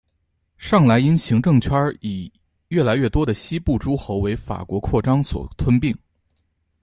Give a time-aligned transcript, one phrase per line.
[0.57, 2.33] 上莱茵行政圈以及
[2.69, 5.95] 越来越多的西部诸侯为法国扩张所吞并。